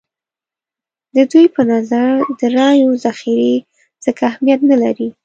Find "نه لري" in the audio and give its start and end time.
4.71-5.09